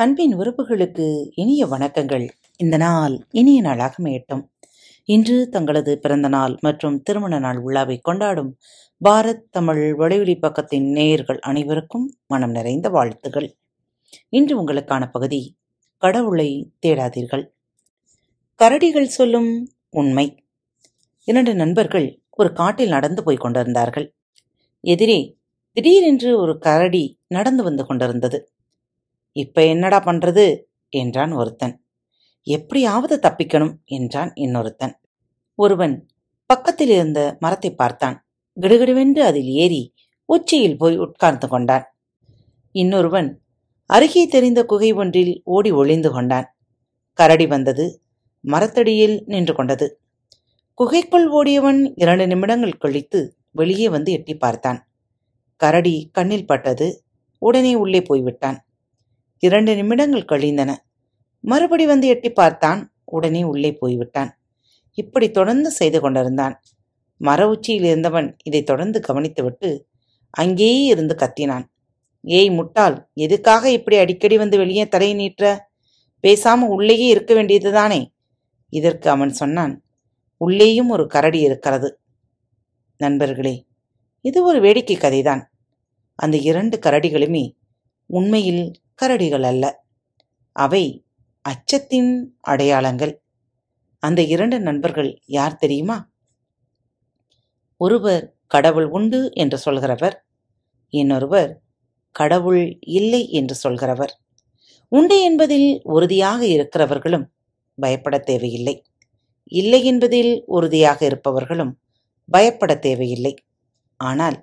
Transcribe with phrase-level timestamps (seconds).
[0.00, 2.28] அன்பின் உறுப்புகளுக்கு இனிய வணக்கங்கள்.
[2.56, 4.48] இந்த நாள் இனிய நாளாக மேட்டும்
[5.04, 8.56] இன்று தங்களது பிறந்த நாள் மற்றும் திருமண நாள் விழாவை கொண்டாடும்
[9.04, 13.56] பாரத் தமிழ் வலைவழி பக்கத்தின் நேயர்கள் அனைவருக்கும் மனம் நிறைந்த வாழ்த்துகள்.
[14.28, 15.56] இன்று உங்களுக்கான பகுதி
[15.96, 17.46] கடவுளை தேடாதீர்கள்.
[18.62, 20.44] கரடிகள் சொல்லும் உண்மை.
[21.24, 24.14] இரண்டு நண்பர்கள் ஒரு காட்டில் நடந்து போய் கொண்டிருந்தார்கள்.
[24.80, 25.36] எதிரே
[25.72, 28.52] திடீரென்று ஒரு கரடி நடந்து வந்து கொண்டிருந்தது.
[29.32, 30.62] இப்ப என்னடா பண்றது?
[30.88, 31.84] என்றான் ஒருத்தன்.
[32.42, 34.92] எப்படியாவது தப்பிக்கணும் என்றான் இன்னொருத்தன்.
[35.54, 36.08] ஒருவன்
[36.46, 38.26] பக்கத்தில் இருந்த மரத்தை பார்த்தான்.
[38.60, 39.94] கிடுகிடுவென்று அதில் ஏறி
[40.24, 41.84] உச்சியில் போய் உட்கார்ந்து கொண்டான்.
[42.72, 43.42] இன்னொருவன்
[43.86, 46.56] அருகே தெரிந்த குகை ஒன்றில் ஓடி ஒளிந்து கொண்டான்.
[47.12, 48.02] கரடி வந்தது
[48.40, 50.00] மரத்தடியில் நின்று கொண்டது.
[50.74, 54.90] குகைக்குள் ஓடியவன் இரண்டு நிமிடங்கள் கழித்து வெளியே வந்து எட்டி பார்த்தான்.
[55.56, 57.04] கரடி கண்ணில் பட்டது
[57.38, 58.58] உடனே உள்ளே போய்விட்டான்.
[59.42, 60.70] இரண்டு நிமிடங்கள் கழிந்தன.
[61.40, 62.80] மறுபடி வந்து எட்டி பார்த்தான்.
[63.04, 64.30] உடனே உள்ளே போய்விட்டான்.
[64.94, 66.62] இப்படி தொடர்ந்து செய்து கொண்டிருந்தான்.
[67.16, 69.70] மர உச்சியில் இருந்தவன் இதை தொடர்ந்து கவனித்துவிட்டு
[70.30, 71.64] அங்கேயே இருந்து கத்தினான்.
[72.24, 75.58] ஏய் முட்டாள் எதுக்காக இப்படி அடிக்கடி வந்து வெளியே தரையை நீட்டுற?
[76.22, 78.00] பேசாம உள்ளேயே இருக்க வேண்டியதுதானே
[78.68, 79.84] இதற்கு அவன் சொன்னான்.
[80.36, 82.00] உள்ளேயும் ஒரு கரடி இருக்கிறது.
[82.96, 83.66] நண்பர்களே
[84.24, 85.42] இது ஒரு வேடிக்கை கதைதான்.
[86.14, 87.44] அந்த இரண்டு கரடிகளுமே
[88.06, 88.64] உண்மையில்
[89.00, 89.64] கரடிகள் அல்ல
[90.56, 90.84] அவை
[91.44, 93.14] அச்சத்தின் அடையாளங்கள்.
[94.02, 95.96] அந்த இரண்டு நண்பர்கள் யார் தெரியுமா?
[97.80, 100.16] ஒருவர் கடவுள் உண்டு என்று சொல்கிறவர்
[100.92, 101.50] இன்னொருவர்
[102.16, 104.12] கடவுள் இல்லை என்று சொல்கிறவர்.
[104.92, 107.26] உண்டு என்பதில் உறுதியாக இருக்கிறவர்களும்
[107.78, 108.74] பயப்பட தேவையில்லை.
[109.52, 111.72] இல்லை என்பதில் உறுதியாக இருப்பவர்களும்
[112.28, 113.34] பயப்பட தேவையில்லை.
[114.00, 114.38] ஆனால்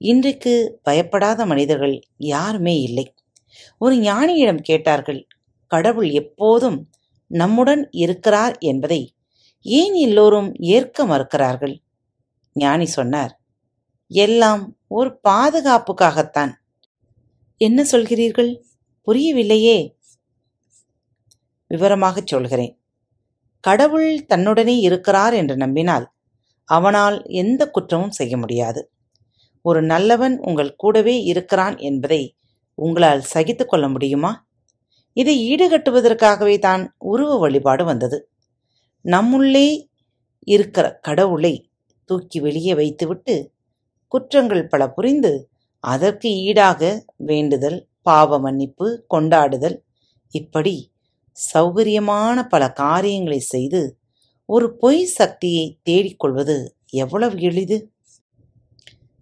[0.00, 3.06] இன்றைக்கு பயப்படாத மனிதர்கள் யாருமே இல்லை.
[3.78, 5.26] ஒரு ஞானியிடம் கேட்டார்கள்
[5.66, 6.90] கடவுள் எப்போதும்
[7.26, 9.14] நம்முடன் இருக்கிறார் என்பதை
[9.60, 11.82] ஏன் எல்லோரும் ஏற்க மறுக்கிறார்கள்?
[12.52, 13.40] ஞானி சொன்னார்
[14.10, 16.52] எல்லாம் ஒரு பாதுகாப்புக்காகத்தான்.
[17.56, 18.62] என்ன சொல்கிறீர்கள்?
[19.06, 19.94] புரியவில்லையே.
[21.68, 22.80] விவரமாகச் சொல்கிறேன்.
[23.60, 26.12] கடவுள் தன்னுடனே இருக்கிறார் என்று நம்பினால்
[26.64, 28.90] அவனால் எந்த குற்றமும் செய்ய முடியாது.
[29.62, 32.36] ஒரு நல்லவன் உங்கள் கூடவே இருக்கிறான் என்பதை
[32.78, 34.32] உங்களால் சகித்து கொள்ள முடியுமா?
[35.16, 36.82] இதை ஈடுகட்டுவதற்காகவே தான்
[37.12, 38.18] உருவ வழிபாடு வந்தது.
[39.04, 39.68] நம்முள்ளே
[40.46, 41.54] இருக்கிற கடவுளை
[42.04, 43.34] தூக்கி வெளியே வைத்துவிட்டு
[44.12, 45.32] குற்றங்கள் பல புரிந்து
[45.84, 46.82] அதற்கு ஈடாக
[47.16, 49.76] வேண்டுதல் பாவ மன்னிப்பு கொண்டாடுதல்
[50.34, 50.74] இப்படி
[51.54, 53.80] சௌகரியமான பல காரியங்களை செய்து
[54.48, 56.56] ஒரு பொய் சக்தியை தேடிக்கொள்வது
[56.94, 57.78] எவ்வளவு எளிது?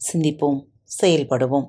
[0.00, 0.60] சிந்திப்போம்
[1.00, 1.68] செயல்படுவோம்.